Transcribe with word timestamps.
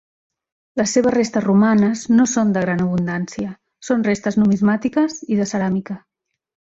Les 0.79 0.93
seves 0.97 1.13
restes 1.15 1.43
romanes 1.47 2.01
no 2.13 2.25
són 2.31 2.55
de 2.57 2.63
gran 2.65 2.81
abundància, 2.87 3.51
són 3.91 4.07
restes 4.11 4.39
numismàtiques 4.41 5.19
i 5.35 5.39
de 5.43 5.47
ceràmica. 5.57 5.99